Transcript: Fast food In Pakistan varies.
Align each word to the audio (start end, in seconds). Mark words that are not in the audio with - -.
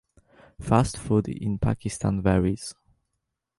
Fast 0.59 0.97
food 0.97 1.27
In 1.29 1.59
Pakistan 1.59 2.23
varies. 2.23 2.73